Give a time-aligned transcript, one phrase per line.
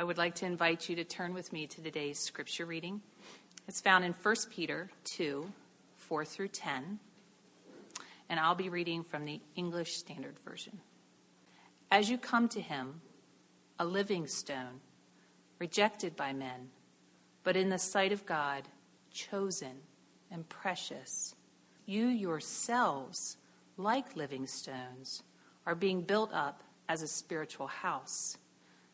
[0.00, 3.00] I would like to invite you to turn with me to today's scripture reading.
[3.66, 5.50] It's found in 1 Peter 2
[5.96, 7.00] 4 through 10,
[8.28, 10.78] and I'll be reading from the English Standard Version.
[11.90, 13.00] As you come to him,
[13.80, 14.82] a living stone,
[15.58, 16.68] rejected by men,
[17.42, 18.68] but in the sight of God,
[19.10, 19.80] chosen
[20.30, 21.34] and precious,
[21.86, 23.36] you yourselves,
[23.76, 25.24] like living stones,
[25.66, 28.38] are being built up as a spiritual house,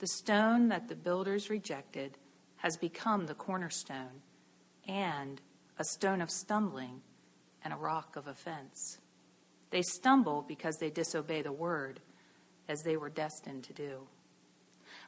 [0.00, 2.16] the stone that the builders rejected
[2.56, 4.22] has become the cornerstone
[4.88, 5.40] and
[5.78, 7.02] a stone of stumbling
[7.62, 8.98] and a rock of offense.
[9.70, 12.00] They stumble because they disobey the word,
[12.66, 14.06] as they were destined to do.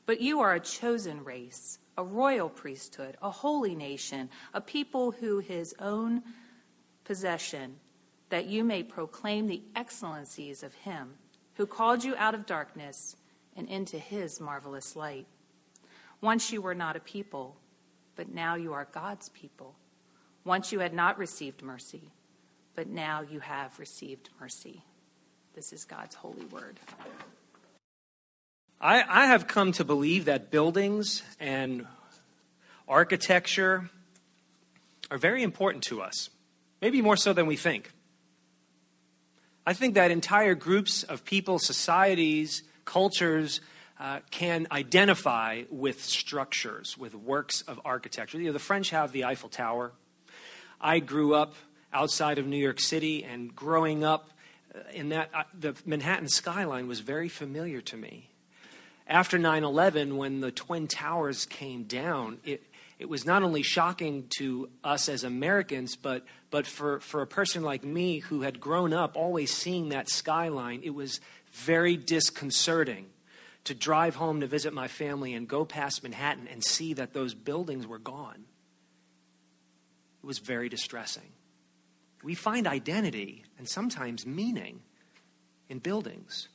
[0.05, 5.39] But you are a chosen race, a royal priesthood, a holy nation, a people who
[5.39, 6.23] his own
[7.05, 7.77] possession,
[8.29, 11.15] that you may proclaim the excellencies of him
[11.55, 13.17] who called you out of darkness
[13.57, 15.27] and into his marvelous light.
[16.21, 17.57] Once you were not a people,
[18.17, 19.75] but now you are God's people.
[20.45, 22.11] Once you had not received mercy,
[22.75, 24.83] but now you have received mercy.
[25.55, 26.81] This is God's holy word.
[28.81, 31.87] I, I have come to believe that buildings and
[32.89, 33.91] architecture
[35.11, 36.31] are very important to us,
[36.81, 37.93] maybe more so than we think.
[39.65, 43.61] I think that entire groups of people, societies, cultures
[44.01, 48.39] uh, can identify with structures, with works of architecture.
[48.39, 49.93] You know, the French have the Eiffel Tower.
[50.81, 51.55] I grew up
[51.93, 54.31] outside of New York City, and growing up
[54.75, 58.31] uh, in that, uh, the Manhattan skyline was very familiar to me.
[59.07, 62.63] After 9 11, when the Twin Towers came down, it,
[62.99, 67.63] it was not only shocking to us as Americans, but, but for, for a person
[67.63, 71.21] like me who had grown up always seeing that skyline, it was
[71.53, 73.07] very disconcerting
[73.65, 77.35] to drive home to visit my family and go past Manhattan and see that those
[77.35, 78.45] buildings were gone.
[80.23, 81.31] It was very distressing.
[82.23, 84.81] We find identity and sometimes meaning
[85.69, 86.49] in buildings.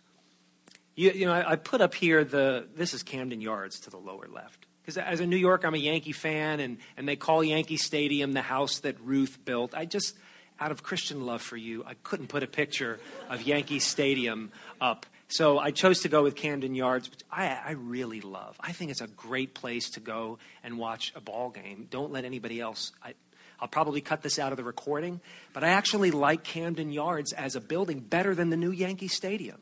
[0.96, 3.98] You, you know, I, I put up here the, this is Camden Yards to the
[3.98, 4.66] lower left.
[4.82, 8.32] Because as a New Yorker, I'm a Yankee fan, and, and they call Yankee Stadium
[8.32, 9.76] the house that Ruth built.
[9.76, 10.16] I just,
[10.62, 12.98] out of Christian love for you, I couldn't put a picture
[13.30, 14.50] of Yankee Stadium
[14.82, 15.06] up.
[15.30, 18.56] So I chose to go with Camden Yards, which I, I really love.
[18.62, 21.88] I think it's a great place to go and watch a ball game.
[21.90, 22.94] Don't let anybody else.
[23.04, 23.14] I,
[23.60, 25.20] I'll probably cut this out of the recording,
[25.52, 29.58] but I actually like Camden Yards as a building better than the new Yankee Stadium.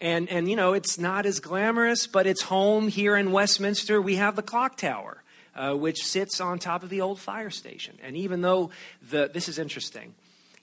[0.00, 4.00] And, and, you know, it's not as glamorous, but it's home here in Westminster.
[4.00, 5.22] We have the clock tower,
[5.54, 7.98] uh, which sits on top of the old fire station.
[8.02, 8.70] And even though
[9.10, 10.14] the, this is interesting,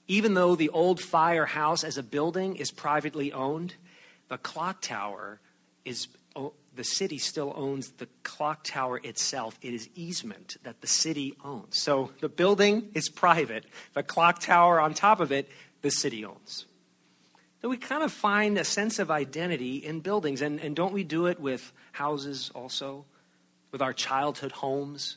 [0.07, 3.75] even though the old firehouse as a building is privately owned,
[4.27, 5.39] the clock tower
[5.85, 6.07] is,
[6.75, 9.57] the city still owns the clock tower itself.
[9.61, 11.77] It is easement that the city owns.
[11.77, 15.49] So the building is private, the clock tower on top of it,
[15.81, 16.65] the city owns.
[17.61, 20.41] So we kind of find a sense of identity in buildings.
[20.41, 23.05] And, and don't we do it with houses also?
[23.71, 25.15] With our childhood homes?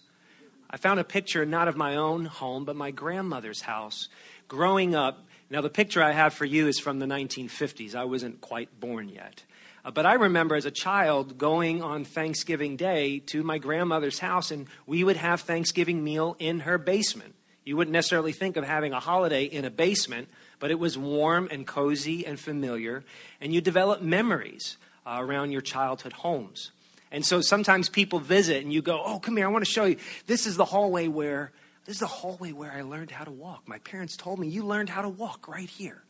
[0.71, 4.09] I found a picture not of my own home, but my grandmother's house.
[4.49, 7.97] Growing up, now the picture I have for you is from the 1950s.
[7.97, 9.43] I wasn't quite born yet.
[9.85, 14.53] Uh, but I remember as a child going on Thanksgiving Day to my grandmother's house,
[14.53, 17.35] and we would have Thanksgiving meal in her basement.
[17.65, 20.29] You wouldn't necessarily think of having a holiday in a basement,
[20.61, 23.03] but it was warm and cozy and familiar,
[23.41, 26.71] and you develop memories uh, around your childhood homes.
[27.11, 29.87] And so sometimes people visit and you go, "Oh, come here, I want to show
[29.87, 29.97] you.
[30.27, 31.51] This is the hallway where
[31.87, 33.63] this is the hallway where I learned how to walk.
[33.67, 36.03] My parents told me you learned how to walk right here.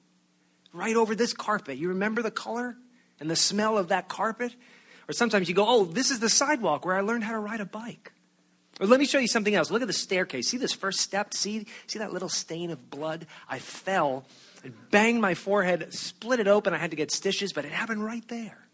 [0.73, 1.79] Right over this carpet.
[1.79, 2.77] You remember the color
[3.21, 4.55] and the smell of that carpet?
[5.09, 7.61] Or sometimes you go, "Oh, this is the sidewalk where I learned how to ride
[7.61, 8.13] a bike."
[8.81, 9.71] Or let me show you something else.
[9.71, 10.49] Look at the staircase.
[10.49, 11.33] See this first step?
[11.33, 13.27] See, see that little stain of blood?
[13.49, 14.27] I fell
[14.65, 16.75] and banged my forehead, split it open.
[16.75, 18.67] I had to get stitches, but it happened right there.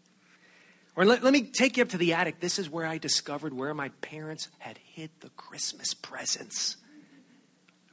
[0.95, 2.39] Or let, let me take you up to the attic.
[2.39, 6.77] This is where I discovered where my parents had hid the Christmas presents.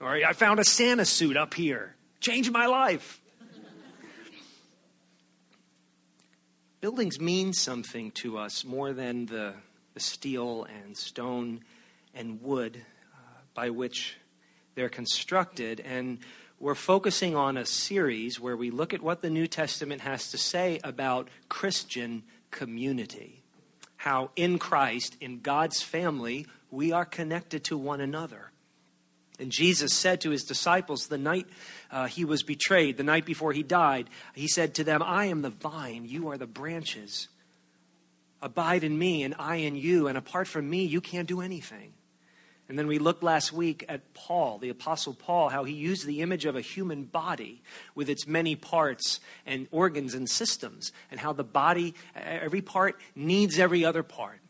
[0.01, 1.95] Or I found a Santa suit up here.
[2.21, 3.21] Changed my life.
[6.81, 9.55] Buildings mean something to us more than the
[9.95, 11.61] the steel and stone
[12.15, 13.19] and wood uh,
[13.55, 14.17] by which
[14.75, 15.81] they're constructed.
[15.81, 16.19] And
[16.59, 20.39] we're focusing on a series where we look at what the New Testament has to
[20.39, 23.43] say about Christian community.
[23.97, 28.50] How in Christ, in God's family, we are connected to one another.
[29.41, 31.47] And Jesus said to his disciples the night
[31.91, 35.43] uh, he was betrayed, the night before he died, he said to them, I am
[35.43, 37.29] the vine, you are the branches.
[38.43, 41.95] Abide in me, and I in you, and apart from me, you can't do anything.
[42.69, 46.21] And then we looked last week at Paul, the Apostle Paul, how he used the
[46.21, 47.63] image of a human body
[47.95, 53.59] with its many parts and organs and systems, and how the body, every part needs
[53.59, 54.41] every other part.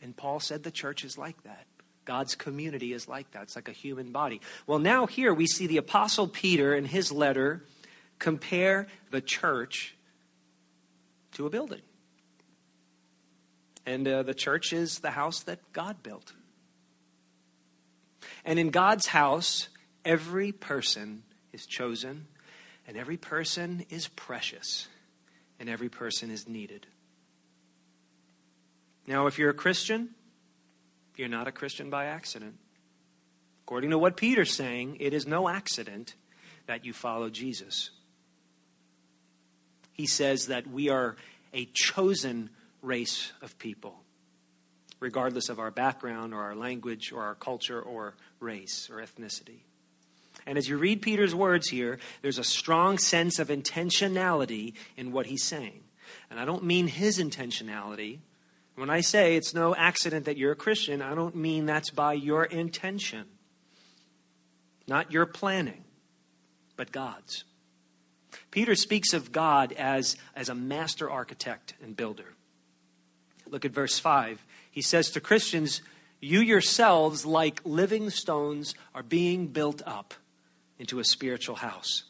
[0.00, 1.66] And Paul said the church is like that.
[2.04, 3.44] God's community is like that.
[3.44, 4.40] It's like a human body.
[4.66, 7.64] Well, now here we see the Apostle Peter in his letter
[8.18, 9.96] compare the church
[11.32, 11.82] to a building.
[13.86, 16.32] And uh, the church is the house that God built.
[18.44, 19.68] And in God's house,
[20.04, 21.22] every person
[21.52, 22.26] is chosen,
[22.86, 24.88] and every person is precious,
[25.60, 26.86] and every person is needed.
[29.06, 30.10] Now, if you're a Christian,
[31.16, 32.56] you're not a Christian by accident.
[33.64, 36.14] According to what Peter's saying, it is no accident
[36.66, 37.90] that you follow Jesus.
[39.92, 41.16] He says that we are
[41.52, 42.50] a chosen
[42.82, 44.04] race of people
[45.04, 49.58] regardless of our background or our language or our culture or race or ethnicity.
[50.46, 55.26] And as you read Peter's words here, there's a strong sense of intentionality in what
[55.26, 55.82] he's saying.
[56.30, 58.20] And I don't mean his intentionality.
[58.76, 62.14] When I say it's no accident that you're a Christian, I don't mean that's by
[62.14, 63.26] your intention,
[64.88, 65.84] not your planning,
[66.76, 67.44] but God's.
[68.50, 72.34] Peter speaks of God as, as a master architect and builder.
[73.48, 74.44] Look at verse 5.
[74.70, 75.82] He says to Christians,
[76.20, 80.14] You yourselves, like living stones, are being built up
[80.78, 82.04] into a spiritual house.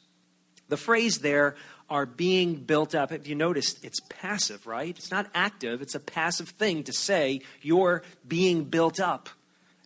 [0.69, 1.57] The phrase there,
[1.91, 3.11] are being built up.
[3.11, 4.97] Have you noticed it's passive, right?
[4.97, 9.29] It's not active, it's a passive thing to say you're being built up.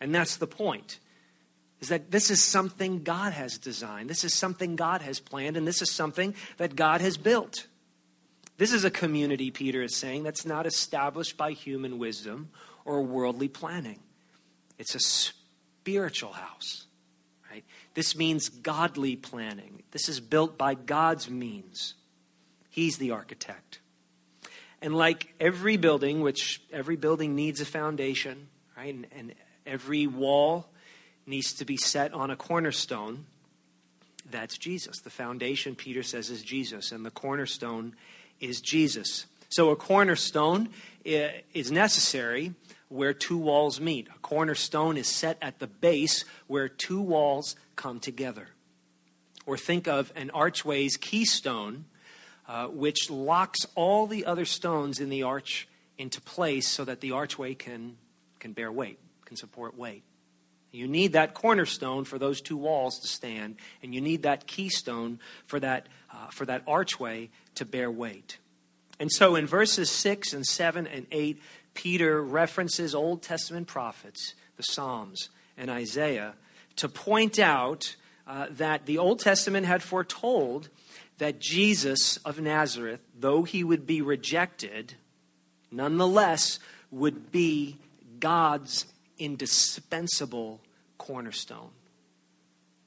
[0.01, 0.99] And that's the point.
[1.81, 4.09] Is that this is something God has designed.
[4.09, 7.67] This is something God has planned, and this is something that God has built.
[8.57, 12.49] This is a community, Peter is saying, that's not established by human wisdom
[12.83, 13.99] or worldly planning.
[14.77, 16.85] It's a spiritual house?
[17.99, 19.83] This means godly planning.
[19.91, 21.95] This is built by God's means.
[22.69, 23.79] He's the architect.
[24.81, 28.47] And like every building, which every building needs a foundation,
[28.77, 28.95] right?
[28.95, 29.35] And, and
[29.65, 30.69] every wall
[31.25, 33.25] needs to be set on a cornerstone.
[34.31, 35.01] That's Jesus.
[35.01, 37.97] The foundation, Peter says, is Jesus, and the cornerstone
[38.39, 39.25] is Jesus.
[39.49, 40.69] So a cornerstone
[41.05, 42.53] eh, is necessary
[42.87, 44.07] where two walls meet.
[44.07, 48.49] A cornerstone is set at the base where two walls come together.
[49.45, 51.85] Or think of an archway's keystone,
[52.47, 55.67] uh, which locks all the other stones in the arch
[55.97, 57.95] into place so that the archway can,
[58.39, 60.03] can bear weight, can support weight.
[60.71, 65.19] You need that cornerstone for those two walls to stand, and you need that keystone
[65.45, 68.37] for that, uh, for that archway to bear weight.
[68.99, 71.41] And so in verses 6 and 7 and 8,
[71.73, 76.35] Peter references Old Testament prophets, the Psalms, and Isaiah
[76.79, 80.69] to point out uh, that the Old Testament had foretold
[81.17, 84.93] that Jesus of Nazareth, though he would be rejected,
[85.69, 86.57] nonetheless
[86.89, 87.75] would be
[88.21, 88.85] God's
[89.17, 90.61] indispensable
[90.97, 91.71] cornerstone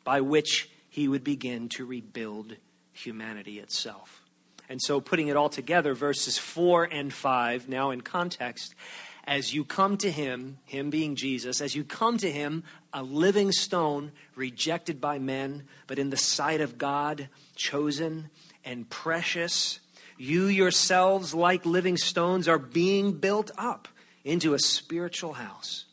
[0.04, 2.56] by which he would begin to rebuild
[2.94, 4.22] humanity itself.
[4.70, 8.74] And so, putting it all together, verses 4 and 5, now in context,
[9.24, 13.52] as you come to him, him being Jesus, as you come to him, a living
[13.52, 18.30] stone rejected by men, but in the sight of God, chosen
[18.64, 19.78] and precious,
[20.18, 23.88] you yourselves, like living stones, are being built up
[24.24, 25.84] into a spiritual house.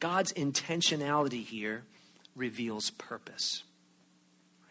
[0.00, 1.84] God's intentionality here
[2.34, 3.64] reveals purpose.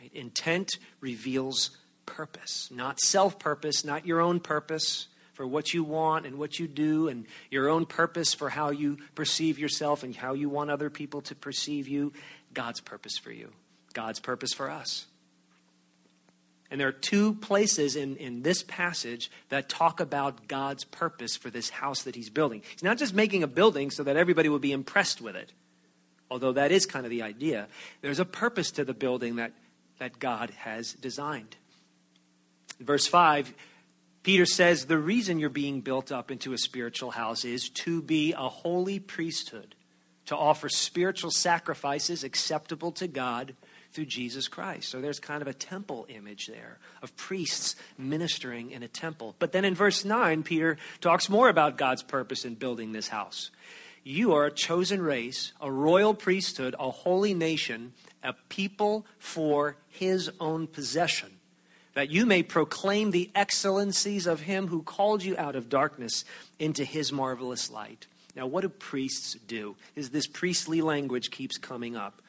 [0.02, 0.12] Right?
[0.14, 1.78] Intent reveals
[2.08, 5.08] purpose, not self purpose, not your own purpose
[5.40, 8.98] for what you want and what you do, and your own purpose for how you
[9.16, 12.12] perceive yourself and how you want other people to perceive you.
[12.54, 13.54] God's purpose for you,
[13.94, 15.06] God's purpose for us.
[16.70, 21.50] And there are two places in, in this passage that talk about God's purpose for
[21.50, 22.62] this house that he's building.
[22.74, 25.54] He's not just making a building so that everybody will be impressed with it,
[26.30, 27.70] although that is kind of the idea.
[28.02, 29.54] There's a purpose to the building that,
[30.00, 31.56] that God has designed.
[32.82, 33.54] Verse 5,
[34.24, 38.34] Peter says the reason you're being built up into a spiritual house is to be
[38.34, 39.76] a holy priesthood,
[40.26, 43.56] to offer spiritual sacrifices acceptable to God
[43.92, 44.90] through Jesus Christ.
[44.90, 49.36] So there's kind of a temple image there of priests ministering in a temple.
[49.40, 53.52] But then in verse 9, Peter talks more about God's purpose in building this house.
[54.04, 60.32] You are a chosen race, a royal priesthood, a holy nation, a people for his
[60.40, 61.30] own possession,
[62.00, 66.24] that you may proclaim the excellencies of him who called you out of darkness
[66.58, 68.08] into his marvelous light.
[68.38, 69.76] Now, what do priests do?
[69.98, 72.22] Is this priestly language keeps coming up?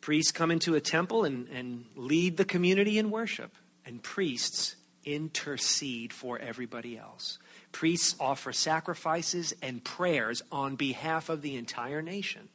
[0.00, 3.54] Priests come into a temple and, and lead the community in worship,
[3.86, 7.38] and priests intercede for everybody else.
[7.70, 12.48] Priests offer sacrifices and prayers on behalf of the entire nation.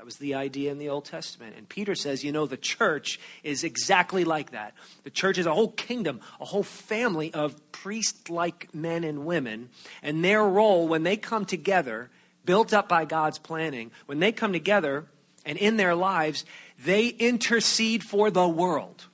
[0.00, 1.56] That was the idea in the Old Testament.
[1.58, 4.72] And Peter says, you know, the church is exactly like that.
[5.04, 9.68] The church is a whole kingdom, a whole family of priest like men and women.
[10.02, 12.08] And their role, when they come together,
[12.46, 15.04] built up by God's planning, when they come together
[15.44, 16.46] and in their lives,
[16.82, 19.04] they intercede for the world.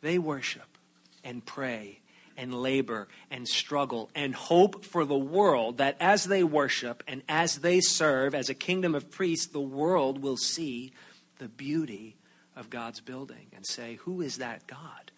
[0.00, 0.78] They worship
[1.22, 2.00] and pray
[2.36, 7.56] and labor and struggle and hope for the world that as they worship and as
[7.56, 10.92] they serve as a kingdom of priests, the world will see
[11.38, 12.16] the beauty
[12.54, 15.10] of God's building and say, Who is that God?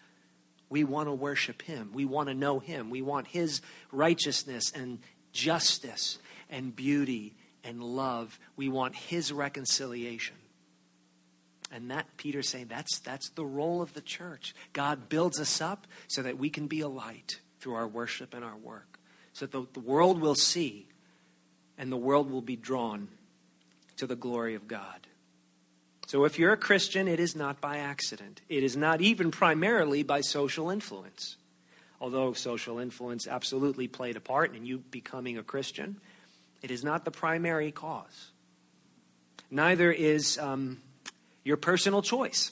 [0.69, 1.91] We want to worship Him.
[1.93, 2.89] We want to know Him.
[2.89, 3.61] We want His
[3.91, 4.99] righteousness and
[5.31, 8.39] justice and beauty and love.
[8.55, 10.35] We want His reconciliation.
[11.71, 14.55] And that Peter's saying that's that's the role of the church.
[14.73, 18.43] God builds us up so that we can be a light through our worship and
[18.43, 18.99] our work.
[19.33, 20.87] So that the, the world will see
[21.77, 23.07] and the world will be drawn
[23.97, 25.07] to the glory of God.
[26.07, 28.41] So if you're a Christian, it is not by accident.
[28.49, 31.37] It is not even primarily by social influence.
[32.01, 36.01] Although social influence absolutely played a part in you becoming a Christian,
[36.63, 38.31] it is not the primary cause.
[39.51, 40.81] Neither is um,
[41.43, 42.51] your personal choice.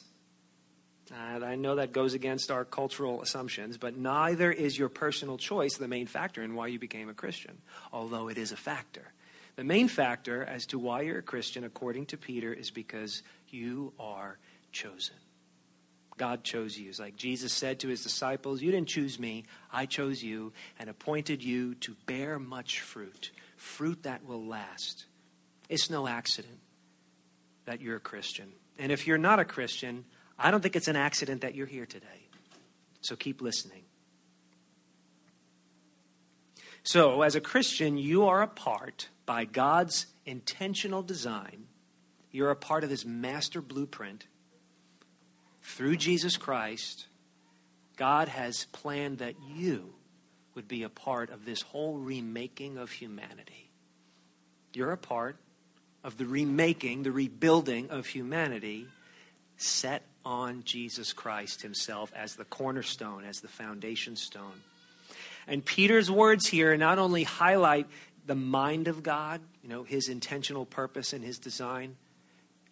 [1.13, 5.77] And I know that goes against our cultural assumptions, but neither is your personal choice
[5.77, 7.59] the main factor in why you became a Christian,
[7.93, 9.13] although it is a factor.
[9.55, 13.93] The main factor as to why you're a Christian, according to Peter, is because you
[13.99, 14.37] are
[14.71, 15.15] chosen.
[16.17, 16.89] God chose you.
[16.89, 20.89] It's like Jesus said to his disciples, You didn't choose me, I chose you and
[20.89, 25.05] appointed you to bear much fruit, fruit that will last.
[25.69, 26.59] It's no accident
[27.65, 28.51] that you're a Christian.
[28.77, 30.05] And if you're not a Christian,
[30.37, 32.29] I don't think it's an accident that you're here today.
[33.01, 33.83] So keep listening.
[36.83, 41.65] So, as a Christian, you are a part, by God's intentional design,
[42.31, 44.27] you're a part of this master blueprint.
[45.61, 47.07] Through Jesus Christ,
[47.97, 49.95] God has planned that you
[50.55, 53.69] would be a part of this whole remaking of humanity.
[54.73, 55.37] You're a part
[56.07, 58.87] of the remaking, the rebuilding of humanity
[59.57, 64.61] set on Jesus Christ himself as the cornerstone, as the foundation stone.
[65.47, 67.87] And Peter's words here not only highlight
[68.25, 71.97] the mind of God, you know, his intentional purpose and his design.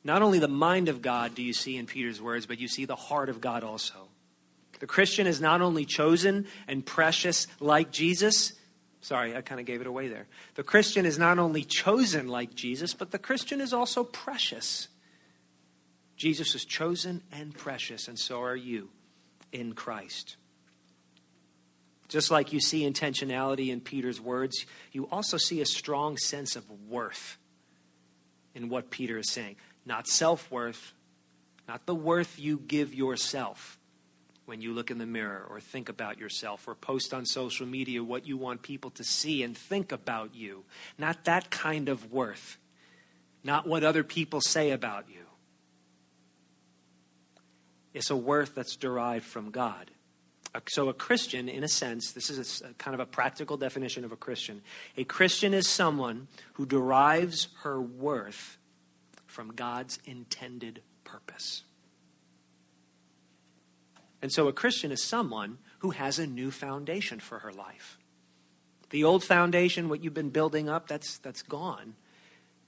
[0.06, 2.86] Not only the mind of God do you see in Peter's words, but you see
[2.86, 4.08] the heart of God also.
[4.80, 8.54] The Christian is not only chosen and precious like Jesus,
[9.06, 10.26] Sorry, I kind of gave it away there.
[10.56, 14.88] The Christian is not only chosen like Jesus, but the Christian is also precious.
[16.18, 18.90] Jesus is chosen and precious, and so are you
[19.52, 20.38] in Christ.
[22.08, 26.68] Just like you see intentionality in Peter's words, you also see a strong sense of
[26.90, 27.38] worth
[28.56, 29.58] in what Peter is saying.
[29.86, 30.94] Not self worth,
[31.68, 33.78] not the worth you give yourself,
[34.46, 38.04] when you look in the mirror or think about yourself or post on social media
[38.04, 40.64] what you want people to see and think about you.
[40.98, 42.58] Not that kind of worth,
[43.44, 45.22] not what other people say about you.
[47.94, 49.92] It's a worth that's derived from God.
[50.70, 54.12] So, a Christian, in a sense, this is a, kind of a practical definition of
[54.12, 54.62] a Christian.
[54.96, 58.58] A Christian is someone who derives her worth
[59.26, 61.64] from God's intended purpose.
[64.26, 68.00] And so a Christian is someone who has a new foundation for her life.
[68.90, 71.94] The old foundation, what you've been building up, that's, that's gone.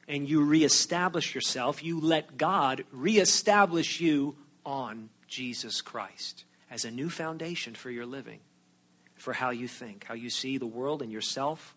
[0.08, 1.84] And you reestablish yourself.
[1.84, 4.36] You let God reestablish you
[4.68, 8.42] on Jesus Christ as a new foundation for your living,
[9.16, 11.74] for how you think, how you see the world and yourself.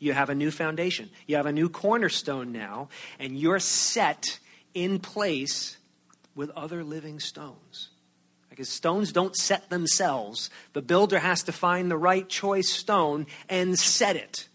[0.00, 1.10] You have a new foundation.
[1.28, 2.88] You have a new cornerstone now,
[3.20, 4.40] and you're set
[4.74, 5.76] in place
[6.34, 7.90] with other living stones.
[8.56, 10.48] Because stones don't set themselves.
[10.72, 14.48] The builder has to find the right choice stone and set it.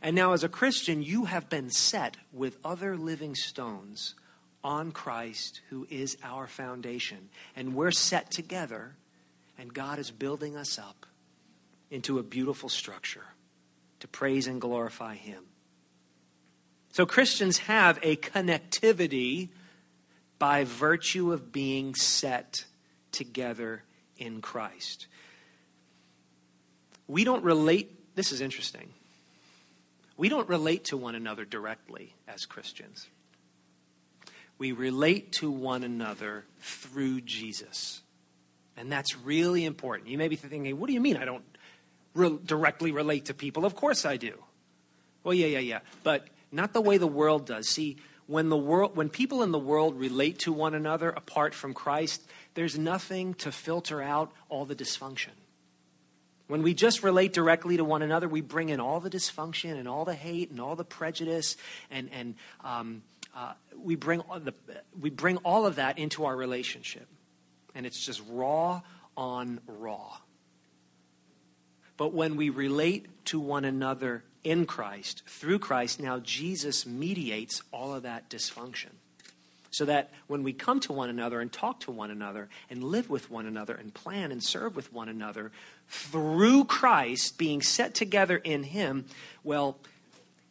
[0.00, 4.14] And now, as a Christian, you have been set with other living stones
[4.62, 7.28] on Christ, who is our foundation.
[7.56, 8.94] And we're set together,
[9.58, 11.06] and God is building us up
[11.90, 13.24] into a beautiful structure
[13.98, 15.42] to praise and glorify Him.
[16.92, 19.48] So, Christians have a connectivity
[20.38, 22.64] by virtue of being set
[23.16, 23.82] together
[24.18, 25.06] in Christ.
[27.08, 28.90] We don't relate, this is interesting.
[30.16, 33.08] We don't relate to one another directly as Christians.
[34.58, 38.02] We relate to one another through Jesus.
[38.76, 40.08] And that's really important.
[40.08, 41.44] You may be thinking, what do you mean I don't
[42.14, 43.64] re- directly relate to people?
[43.64, 44.42] Of course I do.
[45.24, 45.80] Well, yeah, yeah, yeah.
[46.02, 47.68] But not the way the world does.
[47.68, 51.74] See, when the world when people in the world relate to one another apart from
[51.74, 52.22] Christ,
[52.54, 55.30] there's nothing to filter out all the dysfunction.
[56.48, 59.88] When we just relate directly to one another, we bring in all the dysfunction and
[59.88, 61.56] all the hate and all the prejudice,
[61.90, 63.02] and, and um,
[63.34, 64.54] uh, we, bring the,
[64.98, 67.08] we bring all of that into our relationship.
[67.74, 68.80] And it's just raw
[69.16, 70.18] on raw.
[71.96, 77.92] But when we relate to one another in Christ, through Christ, now Jesus mediates all
[77.92, 78.90] of that dysfunction.
[79.72, 83.10] So that when we come to one another and talk to one another and live
[83.10, 85.50] with one another and plan and serve with one another
[85.88, 89.06] through Christ being set together in Him,
[89.42, 89.78] well,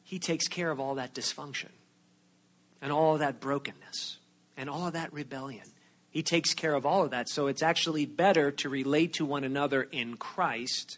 [0.03, 1.69] He takes care of all that dysfunction
[2.81, 4.17] and all of that brokenness
[4.57, 5.65] and all of that rebellion.
[6.09, 7.29] He takes care of all of that.
[7.29, 10.97] So it's actually better to relate to one another in Christ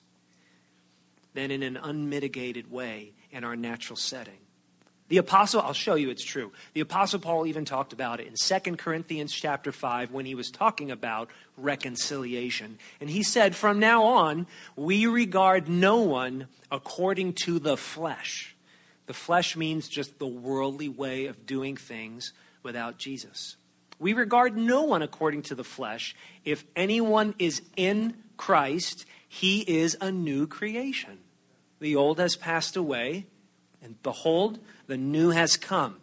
[1.37, 4.39] than in an unmitigated way in our natural setting.
[5.07, 6.51] The apostle, I'll show you it's true.
[6.73, 10.49] The apostle Paul even talked about it in 2 Corinthians chapter 5 when he was
[10.49, 12.79] talking about reconciliation.
[12.99, 18.55] And he said, From now on, we regard no one according to the flesh.
[19.05, 22.33] The flesh means just the worldly way of doing things
[22.63, 23.57] without Jesus.
[23.99, 26.15] We regard no one according to the flesh.
[26.43, 31.19] If anyone is in Christ, he is a new creation.
[31.79, 33.27] The old has passed away,
[33.81, 35.97] and behold, the new has come.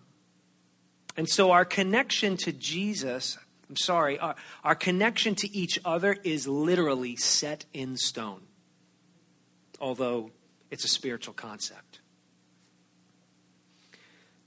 [1.16, 6.46] And so our connection to Jesus, I'm sorry, our, our connection to each other is
[6.46, 8.42] literally set in stone,
[9.80, 10.30] although
[10.70, 12.00] it's a spiritual concept.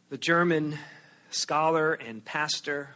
[0.09, 0.77] The German
[1.29, 2.95] scholar and pastor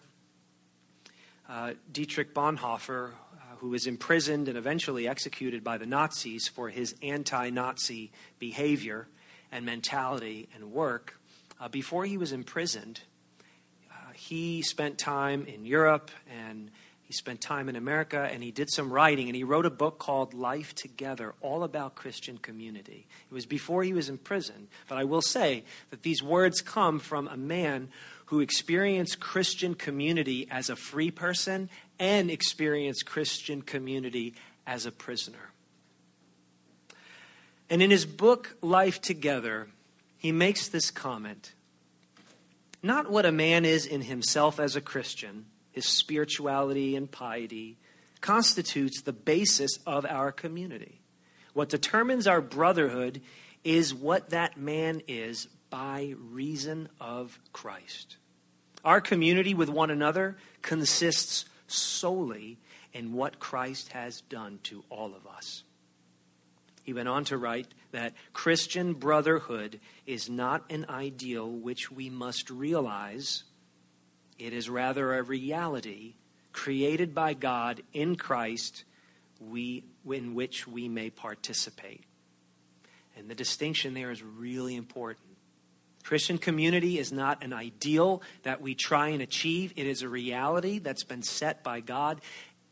[1.50, 3.12] uh, Dietrich Bonhoeffer,
[3.62, 9.08] who was imprisoned and eventually executed by the Nazis for his anti Nazi behavior
[9.52, 11.20] and mentality and work,
[11.60, 13.02] uh, before he was imprisoned,
[13.92, 16.72] uh, he spent time in Europe and
[17.04, 20.00] he spent time in America and he did some writing and he wrote a book
[20.00, 23.06] called Life Together, all about Christian community.
[23.30, 26.98] It was before he was in prison, but I will say that these words come
[26.98, 27.90] from a man
[28.32, 31.70] who experienced Christian community as a free person
[32.02, 34.34] and experienced Christian community
[34.66, 35.52] as a prisoner.
[37.70, 39.68] And in his book, Life Together,
[40.18, 41.54] he makes this comment
[42.82, 47.78] Not what a man is in himself as a Christian, his spirituality and piety,
[48.20, 51.02] constitutes the basis of our community.
[51.54, 53.22] What determines our brotherhood
[53.64, 58.18] is what that man is by reason of Christ.
[58.84, 62.58] Our community with one another consists solely
[62.94, 65.64] in what Christ has done to all of us.
[66.84, 72.50] He went on to write that Christian brotherhood is not an ideal which we must
[72.50, 73.44] realize,
[74.40, 76.16] it is rather a reality
[76.52, 78.84] created by God in Christ
[79.40, 82.04] we, in which we may participate.
[83.16, 85.31] And the distinction there is really important.
[86.02, 90.80] Christian community is not an ideal that we try and achieve, it is a reality
[90.80, 92.22] that's been set by God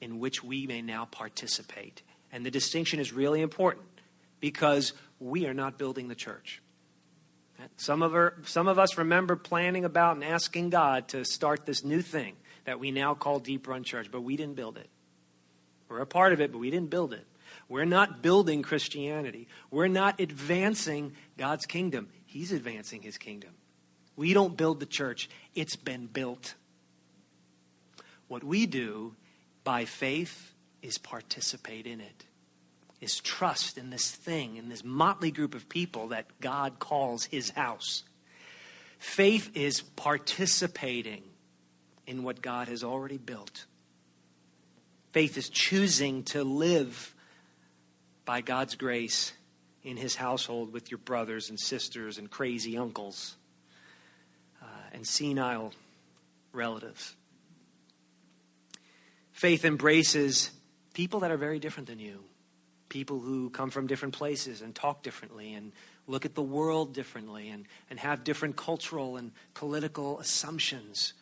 [0.02, 2.02] in which we may now participate.
[2.32, 3.86] And the distinction is really important
[4.40, 6.62] because we are not building the church.
[7.76, 11.84] Some of, our, some of us remember planning about and asking God to start this
[11.84, 14.90] new thing that we now call Deep Run Church, but we didn't build it.
[15.90, 17.26] We're a part of it, but we didn't build it.
[17.68, 19.48] We're not building Christianity.
[19.72, 22.10] We're not advancing God's kingdom.
[22.30, 23.50] He's advancing his kingdom.
[24.16, 26.54] We don't build the church, it's been built.
[28.28, 29.16] What we do
[29.64, 32.26] by faith is participate in it
[33.02, 37.50] is trust in this thing, in this motley group of people that God calls his
[37.50, 38.04] house.
[39.00, 41.24] Faith is participating
[42.06, 43.66] in what God has already built.
[45.14, 47.16] Faith is choosing to live
[48.24, 49.32] by God's grace
[49.84, 53.36] in his household with your brothers and sisters and crazy uncles
[54.62, 55.74] uh, and senile
[56.52, 57.16] relatives.
[59.32, 60.52] Faith embraces
[60.94, 62.24] people that are very different than you,
[62.90, 65.72] people who come from different places and talk differently and
[66.08, 71.14] look at the world differently and, and have different cultural and political assumptions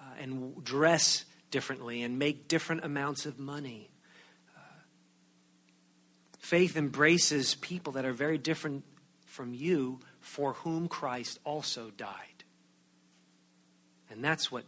[0.00, 3.90] uh, and dress differently and make different amounts of money.
[6.46, 8.84] Faith embraces people that are very different
[9.24, 12.44] from you for whom Christ also died.
[14.08, 14.62] And that's what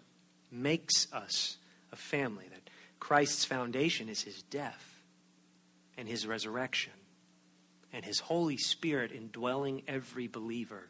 [0.51, 1.57] makes us
[1.93, 2.47] a family.
[2.51, 4.99] That Christ's foundation is his death
[5.97, 6.95] and his resurrection
[7.93, 10.89] and his Holy Spirit indwelling every believer.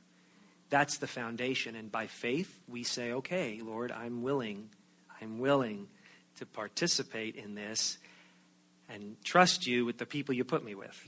[0.70, 1.77] That's the foundation.
[1.77, 4.70] And by faith, we say, okay, Lord, I'm willing,
[5.20, 5.88] I'm willing
[6.37, 7.98] to participate in this
[8.88, 11.07] and trust you with the people you put me with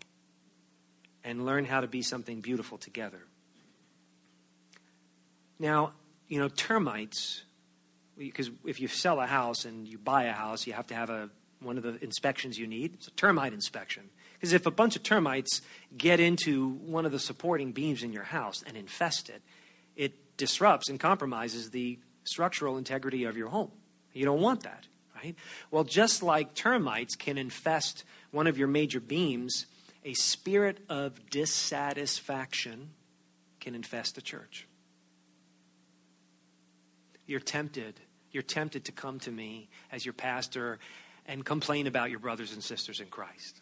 [1.24, 3.20] and learn how to be something beautiful together.
[5.58, 5.92] Now,
[6.28, 7.42] you know, termites,
[8.16, 11.10] because if you sell a house and you buy a house, you have to have
[11.10, 11.28] a,
[11.60, 12.94] one of the inspections you need.
[12.94, 14.04] It's a termite inspection.
[14.34, 15.60] Because if a bunch of termites
[15.96, 19.42] get into one of the supporting beams in your house and infest it,
[19.96, 23.70] it disrupts and compromises the structural integrity of your home.
[24.14, 24.86] You don't want that,
[25.22, 25.34] right?
[25.70, 29.66] Well, just like termites can infest one of your major beams,
[30.04, 32.90] a spirit of dissatisfaction
[33.60, 34.66] can infest a church.
[37.26, 38.00] You're tempted.
[38.32, 40.78] You're tempted to come to me as your pastor
[41.26, 43.60] and complain about your brothers and sisters in Christ.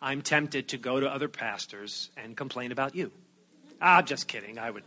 [0.00, 3.12] I'm tempted to go to other pastors and complain about you.
[3.80, 4.58] Ah, I'm just kidding.
[4.58, 4.82] I would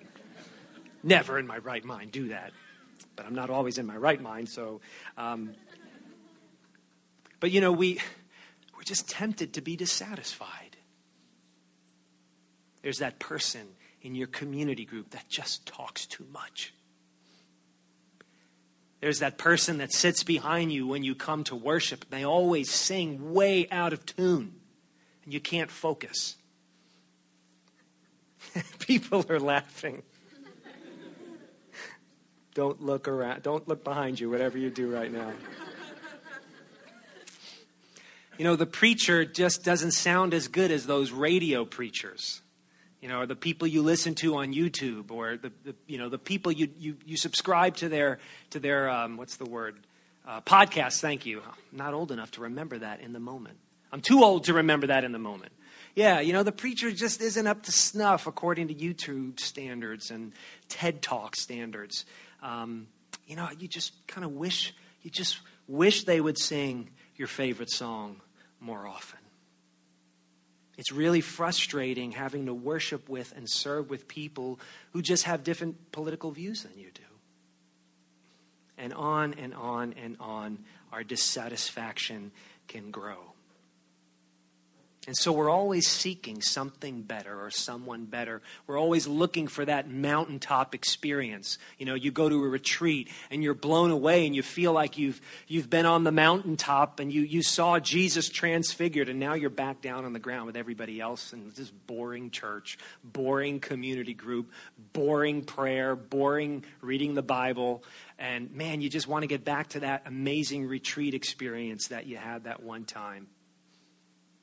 [1.03, 2.51] never in my right mind do that.
[3.15, 4.81] But I'm not always in my right mind, so.
[5.17, 5.53] Um,
[7.39, 7.99] but you know, we,
[8.75, 10.77] we're just tempted to be dissatisfied.
[12.81, 13.67] There's that person
[14.01, 16.73] in your community group that just talks too much.
[19.01, 22.09] There's that person that sits behind you when you come to worship.
[22.09, 24.55] They always sing way out of tune
[25.23, 26.35] and you can't focus.
[28.79, 30.03] People are laughing.
[32.53, 33.43] Don't look around.
[33.43, 35.33] Don't look behind you, whatever you do right now.
[38.37, 42.41] You know, the preacher just doesn't sound as good as those radio preachers.
[43.01, 46.09] You know, or the people you listen to on YouTube, or the, the you know
[46.09, 48.19] the people you, you, you subscribe to their
[48.49, 49.75] to their um, what's the word
[50.27, 50.99] uh, podcast.
[50.99, 51.41] Thank you.
[51.41, 53.57] I'm not old enough to remember that in the moment.
[53.91, 55.53] I'm too old to remember that in the moment.
[55.93, 60.33] Yeah, you know, the preacher just isn't up to snuff according to YouTube standards and
[60.67, 62.05] TED Talk standards.
[62.41, 62.87] Um,
[63.27, 67.71] you know, you just kind of wish, you just wish they would sing your favorite
[67.71, 68.19] song
[68.65, 69.19] more often.
[70.77, 74.59] It's really frustrating having to worship with and serve with people
[74.91, 77.01] who just have different political views than you do.
[78.77, 80.59] And on and on and on,
[80.91, 82.31] our dissatisfaction
[82.67, 83.34] can grow.
[85.07, 88.41] And so we're always seeking something better or someone better.
[88.65, 91.59] We're always looking for that mountaintop experience.
[91.77, 94.97] You know, you go to a retreat and you're blown away and you feel like
[94.97, 99.51] you've, you've been on the mountaintop and you, you saw Jesus transfigured and now you're
[99.51, 104.51] back down on the ground with everybody else in this boring church, boring community group,
[104.91, 107.83] boring prayer, boring reading the Bible.
[108.17, 112.17] And man, you just want to get back to that amazing retreat experience that you
[112.17, 113.27] had that one time.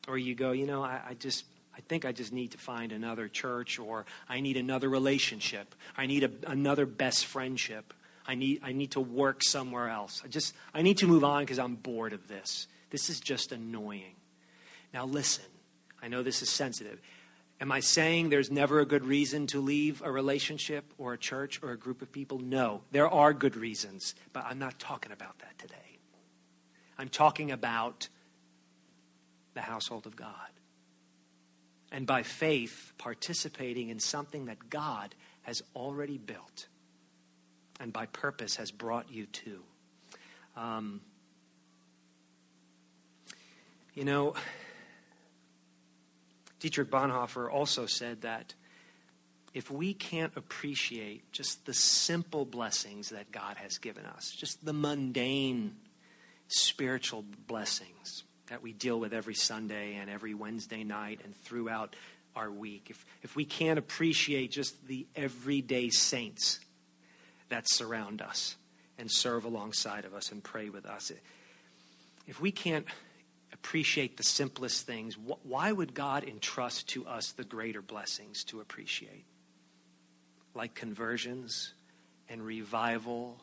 [0.09, 1.45] Or you go, you know, I, I just,
[1.77, 5.75] I think I just need to find another church, or I need another relationship.
[5.97, 7.95] I need a, another best friendship.
[8.27, 10.23] I need, I need to work somewhere else.
[10.25, 12.67] I just, I need to move on because I'm bored of this.
[12.91, 14.15] This is just annoying.
[14.93, 15.45] Now, listen,
[16.03, 17.01] I know this is sensitive.
[17.61, 21.61] Am I saying there's never a good reason to leave a relationship or a church
[21.63, 22.41] or a group of people?
[22.41, 25.99] No, there are good reasons, but I'm not talking about that today.
[26.99, 28.09] I'm talking about
[29.55, 30.35] the household of God.
[31.91, 36.67] And by faith, participating in something that God has already built
[37.81, 39.63] and by purpose has brought you to.
[40.57, 41.01] Um,
[43.95, 44.35] you know,
[46.61, 48.55] Dietrich Bonhoeffer also said that
[49.53, 54.73] if we can't appreciate just the simple blessings that God has given us, just the
[54.73, 55.77] mundane
[56.49, 61.97] spiritual blessings, that we deal with every Sunday and every Wednesday night and throughout
[62.35, 66.61] our week, if, if we can't appreciate just the everyday saints
[67.49, 68.57] that surround us
[68.99, 71.13] and serve alongside of us and pray with us,
[72.27, 72.87] if we can't
[73.53, 78.61] appreciate the simplest things, wh- why would God entrust to us the greater blessings to
[78.61, 79.25] appreciate?
[80.55, 81.75] Like conversions
[82.29, 83.41] and revival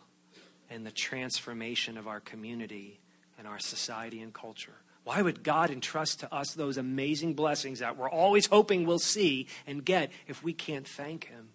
[0.69, 2.99] and the transformation of our community
[3.37, 4.75] and our society and culture.
[5.09, 9.47] Why would God entrust to us those amazing blessings that we're always hoping we'll see
[9.65, 11.49] and get if we can't thank Him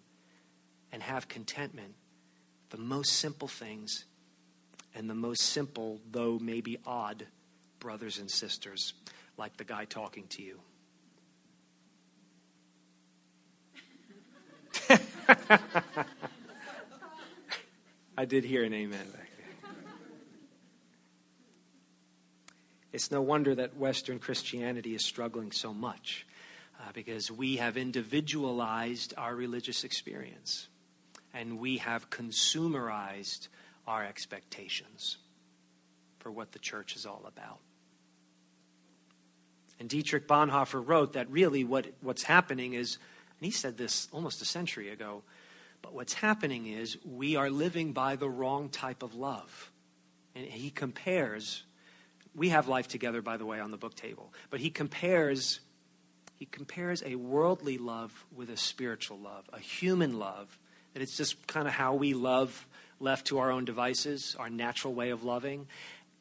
[0.91, 1.95] and have contentment?
[2.71, 4.03] The most simple things
[4.93, 7.27] and the most simple, though maybe odd,
[7.79, 8.91] brothers and sisters,
[9.37, 10.59] like the guy talking to you.
[18.17, 19.45] I did hear an amen back there.
[22.95, 26.25] It's no wonder that Western Christianity is struggling so much
[26.79, 30.69] uh, because we have individualized our religious experience
[31.33, 33.49] and we have consumerized
[33.85, 35.17] our expectations
[36.19, 37.59] for what the church is all about.
[39.77, 42.97] And Dietrich Bonhoeffer wrote that really what, what's happening is,
[43.41, 45.21] and he said this almost a century ago,
[45.81, 49.69] but what's happening is we are living by the wrong type of love.
[50.33, 51.63] And he compares,
[52.35, 55.61] we have life together, by the way, on the book table, but he compares.
[56.37, 60.59] He compares a worldly love with a spiritual love, a human love,
[60.93, 62.67] that it's just kind of how we love
[62.99, 65.67] left to our own devices, our natural way of loving,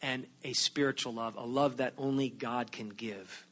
[0.00, 3.44] and a spiritual love, a love that only God can give.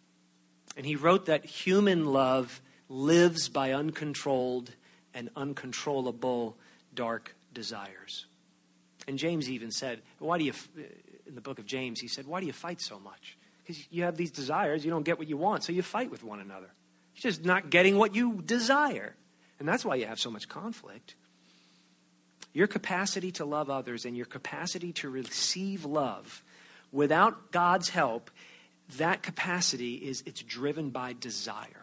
[0.77, 4.70] And he wrote that human love lives by uncontrolled
[5.14, 6.57] and uncontrollable
[6.94, 8.27] dark desires.
[9.09, 10.53] And James even said, Why do you,
[11.33, 13.38] in the book of James, he said, Why do you fight so much?
[13.64, 16.23] Because you have these desires, you don't get what you want, so you fight with
[16.23, 16.68] one another.
[17.14, 19.14] You're just not getting what you desire.
[19.59, 21.14] And that's why you have so much conflict.
[22.53, 26.42] Your capacity to love others and your capacity to receive love
[26.92, 28.31] without God's help,
[28.99, 31.82] that capacity is it's driven by desire.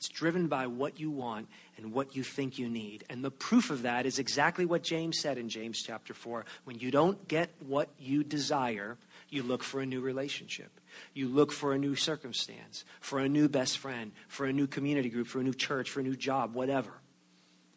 [0.00, 3.04] It's driven by what you want and what you think you need.
[3.10, 6.46] And the proof of that is exactly what James said in James chapter 4.
[6.64, 8.96] When you don't get what you desire,
[9.28, 10.70] you look for a new relationship.
[11.12, 15.10] You look for a new circumstance, for a new best friend, for a new community
[15.10, 16.92] group, for a new church, for a new job, whatever.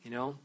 [0.03, 0.38] You know?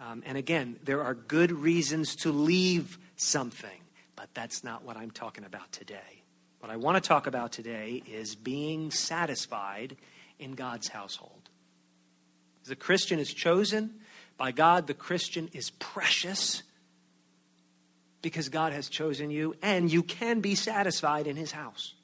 [0.00, 3.80] Um, and again, there are good reasons to leave something,
[4.16, 6.24] but that's not what I'm talking about today.
[6.58, 9.96] What I want to talk about today is being satisfied
[10.42, 11.48] in God's household.
[12.64, 13.94] The Christian is chosen
[14.36, 16.62] by God, the Christian is precious
[18.22, 21.94] because God has chosen you, and you can be satisfied in his house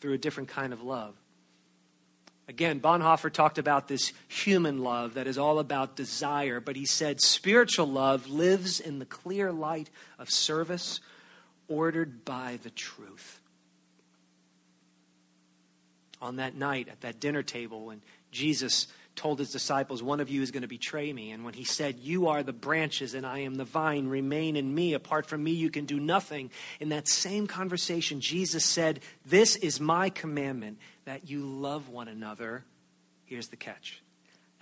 [0.00, 1.14] through a different kind of love.
[2.48, 7.20] Again, Bonhoeffer talked about this human love that is all about desire, but he said
[7.20, 11.00] spiritual love lives in the clear light of service
[11.68, 13.40] ordered by the truth.
[16.22, 20.40] On that night at that dinner table, when Jesus told his disciples, One of you
[20.40, 21.32] is going to betray me.
[21.32, 24.74] And when he said, You are the branches and I am the vine, remain in
[24.74, 24.94] me.
[24.94, 26.50] Apart from me, you can do nothing.
[26.80, 32.64] In that same conversation, Jesus said, This is my commandment that you love one another.
[33.24, 34.02] Here's the catch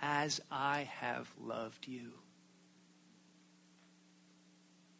[0.01, 2.11] as I have loved you.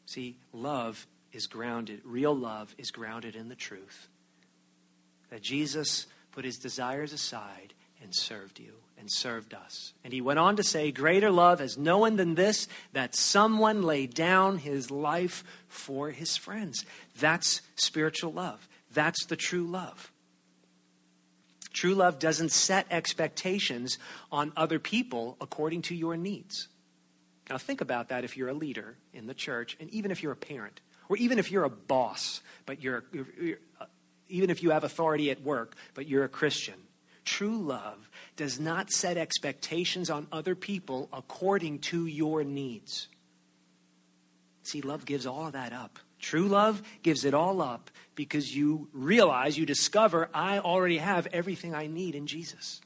[0.06, 4.10] See, love is grounded, real love is grounded in the truth
[5.32, 9.94] that Jesus put his desires aside and served you and served us.
[10.04, 13.84] And he went on to say, Greater love has no one than this, that someone
[13.84, 16.86] lay down his life for his friends.
[17.20, 18.68] That's spiritual love.
[18.94, 20.12] That's the true love.
[21.74, 23.98] True love doesn't set expectations
[24.32, 26.68] on other people according to your needs.
[27.50, 30.32] Now, think about that if you're a leader in the church, and even if you're
[30.32, 33.58] a parent, or even if you're a boss, but you're, you're, you're
[34.32, 36.76] even if you have authority at work, but you're a Christian.
[37.26, 43.08] True love does not set expectations on other people according to your needs.
[44.64, 46.00] See, love gives all of that up.
[46.20, 51.74] True love gives it all up because you realize, you discover, I already have everything
[51.74, 52.82] I need in Jesus.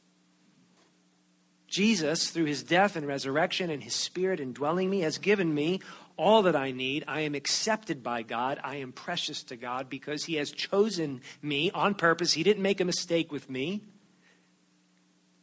[1.67, 5.81] Jesus, through his death and resurrection and his spirit indwelling me, has given me
[6.17, 7.03] all that I need.
[7.07, 8.59] I am accepted by God.
[8.63, 12.33] I am precious to God because he has chosen me on purpose.
[12.33, 13.81] He didn't make a mistake with me.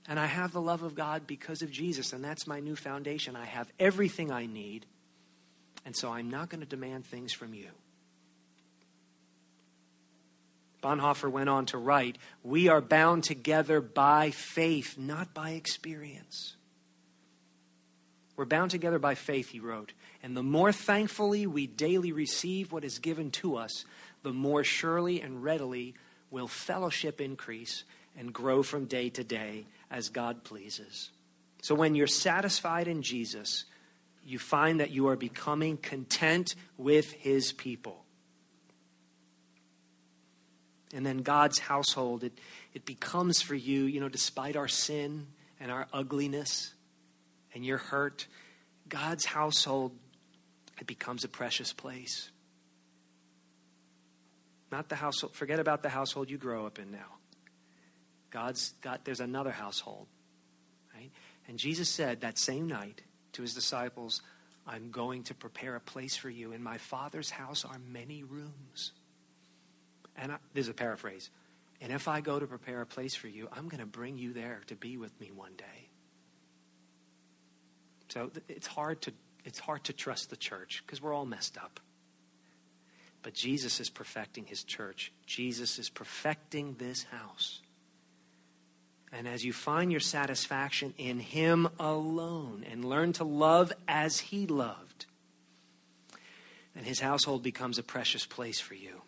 [0.09, 3.37] And I have the love of God because of Jesus, and that's my new foundation.
[3.37, 4.85] I have everything I need,
[5.87, 7.69] and so I'm not going to demand things from you.
[10.83, 16.57] Bonhoeffer went on to write We are bound together by faith, not by experience.
[18.37, 19.93] We're bound together by faith, he wrote.
[20.23, 23.85] And the more thankfully we daily receive what is given to us,
[24.23, 25.95] the more surely and readily
[26.31, 27.85] will fellowship increase
[28.17, 31.11] and grow from day to day as God pleases.
[31.63, 33.65] So when you're satisfied in Jesus,
[34.25, 38.05] you find that you are becoming content with his people.
[40.95, 42.39] And then God's household, it,
[42.75, 45.27] it becomes for you, you know, despite our sin
[45.59, 46.75] and our ugliness
[47.55, 48.27] and your hurt,
[48.89, 49.93] God's household,
[50.81, 52.31] it becomes a precious place.
[54.71, 57.19] Not the household, forget about the household you grow up in now.
[58.31, 60.07] God's got, there's another household,
[60.95, 61.11] right?
[61.47, 64.23] And Jesus said that same night to his disciples,
[64.67, 66.53] I'm going to prepare a place for you.
[66.53, 68.93] In my Father's house are many rooms.
[70.17, 71.31] And I, there's a paraphrase.
[71.81, 74.33] And if I go to prepare a place for you, I'm going to bring you
[74.33, 75.89] there to be with me one day.
[78.13, 81.81] So it's hard to, it's hard to trust the church because we're all messed up.
[83.23, 85.13] But Jesus is perfecting his church.
[85.25, 87.63] Jesus is perfecting this house.
[89.13, 94.47] And as you find your satisfaction in Him alone and learn to love as He
[94.47, 95.07] loved,
[96.75, 99.01] then His household becomes a precious place for you.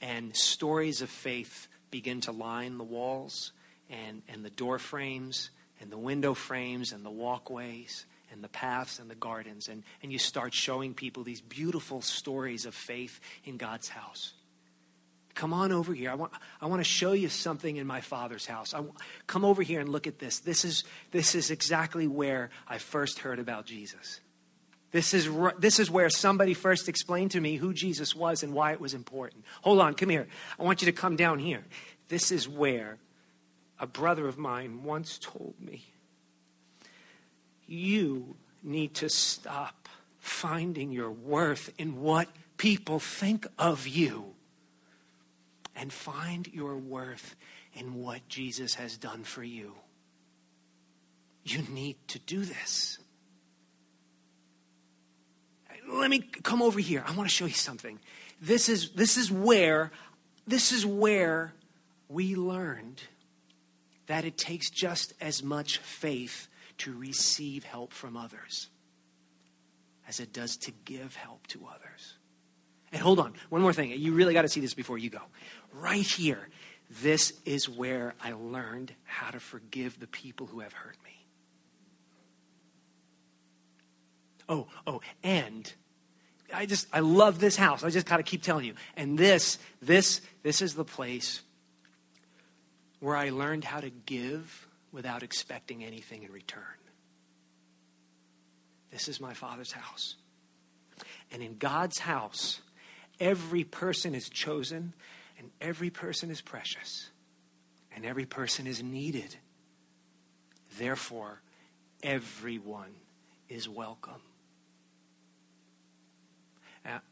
[0.00, 3.50] And stories of faith begin to line the walls
[3.90, 5.50] and, and the door frames
[5.80, 9.68] and the window frames and the walkways and the paths and the gardens.
[9.68, 14.34] And, and you start showing people these beautiful stories of faith in God's house.
[15.34, 16.10] Come on over here.
[16.10, 18.74] I want, I want to show you something in my father's house.
[18.74, 18.82] I,
[19.28, 20.40] come over here and look at this.
[20.40, 24.20] This is, this is exactly where I first heard about Jesus.
[24.90, 28.72] This is, this is where somebody first explained to me who Jesus was and why
[28.72, 29.44] it was important.
[29.62, 30.26] Hold on, come here.
[30.58, 31.62] I want you to come down here.
[32.08, 32.98] This is where
[33.80, 35.86] a brother of mine once told me
[37.66, 39.88] you need to stop
[40.18, 44.34] finding your worth in what people think of you
[45.76, 47.36] and find your worth
[47.74, 49.74] in what Jesus has done for you.
[51.44, 52.98] You need to do this.
[55.90, 57.04] Let me come over here.
[57.06, 58.00] I want to show you something.
[58.40, 59.90] This is, this is where
[60.48, 61.52] this is where
[62.08, 63.02] we learned
[64.08, 68.68] that it takes just as much faith to receive help from others
[70.08, 72.14] as it does to give help to others.
[72.90, 73.90] And hold on, one more thing.
[73.90, 75.20] You really got to see this before you go
[75.72, 76.48] right here.
[77.02, 81.10] This is where I learned how to forgive the people who have hurt me.
[84.48, 85.70] Oh, oh, and
[86.54, 87.84] I just I love this house.
[87.84, 88.72] I just gotta keep telling you.
[88.96, 91.42] And this, this, this is the place
[93.00, 96.62] where I learned how to give without expecting anything in return.
[98.90, 100.16] This is my father's house.
[101.30, 102.60] And in God's house,
[103.20, 104.94] every person is chosen
[105.38, 107.10] and every person is precious,
[107.94, 109.36] and every person is needed.
[110.78, 111.40] Therefore,
[112.02, 112.90] everyone
[113.48, 114.20] is welcome.
[116.84, 117.02] Now,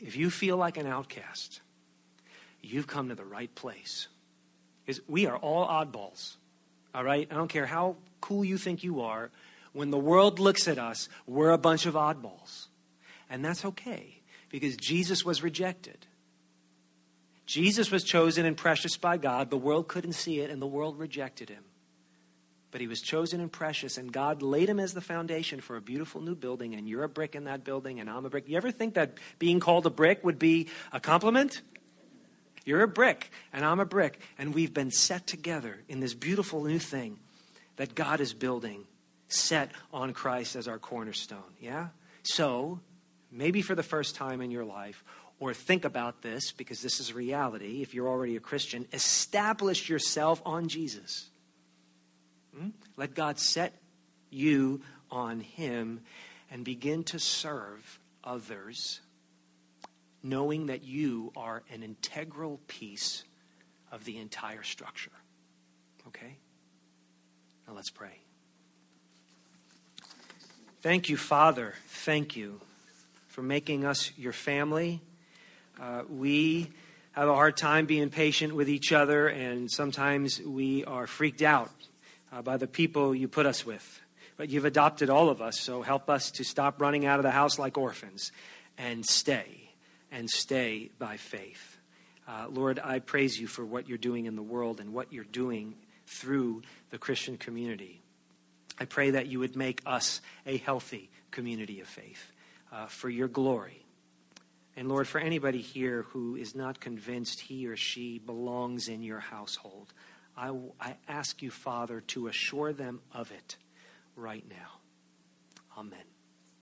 [0.00, 1.60] if you feel like an outcast,
[2.60, 4.08] you've come to the right place.
[4.90, 6.34] Because we are all oddballs,
[6.92, 7.28] all right?
[7.30, 9.30] I don't care how cool you think you are.
[9.72, 12.66] When the world looks at us, we're a bunch of oddballs.
[13.30, 16.06] And that's okay, because Jesus was rejected.
[17.46, 19.50] Jesus was chosen and precious by God.
[19.50, 21.62] The world couldn't see it, and the world rejected him.
[22.72, 25.80] But he was chosen and precious, and God laid him as the foundation for a
[25.80, 28.48] beautiful new building, and you're a brick in that building, and I'm a brick.
[28.48, 31.62] You ever think that being called a brick would be a compliment?
[32.64, 36.64] You're a brick, and I'm a brick, and we've been set together in this beautiful
[36.64, 37.18] new thing
[37.76, 38.84] that God is building,
[39.28, 41.54] set on Christ as our cornerstone.
[41.60, 41.88] Yeah?
[42.22, 42.80] So,
[43.30, 45.02] maybe for the first time in your life,
[45.38, 50.42] or think about this because this is reality if you're already a Christian, establish yourself
[50.44, 51.30] on Jesus.
[52.54, 52.68] Hmm?
[52.96, 53.74] Let God set
[54.28, 56.00] you on Him
[56.50, 59.00] and begin to serve others,
[60.22, 63.24] knowing that you are an integral piece
[63.90, 65.10] of the entire structure.
[66.08, 66.36] Okay?
[67.66, 68.18] Now let's pray.
[70.82, 71.74] Thank you, Father.
[71.88, 72.60] Thank you
[73.28, 75.00] for making us your family.
[75.80, 76.70] Uh, we
[77.12, 81.70] have a hard time being patient with each other, and sometimes we are freaked out
[82.32, 84.00] uh, by the people you put us with.
[84.36, 87.30] But you've adopted all of us, so help us to stop running out of the
[87.30, 88.32] house like orphans
[88.78, 89.69] and stay,
[90.10, 91.78] and stay by faith.
[92.26, 95.24] Uh, Lord, I praise you for what you're doing in the world and what you're
[95.24, 95.74] doing
[96.06, 98.02] through the Christian community.
[98.78, 102.32] I pray that you would make us a healthy community of faith
[102.72, 103.84] uh, for your glory.
[104.76, 109.20] And Lord, for anybody here who is not convinced he or she belongs in your
[109.20, 109.92] household,
[110.36, 113.56] I, I ask you, Father, to assure them of it
[114.16, 114.78] right now.
[115.76, 116.09] Amen.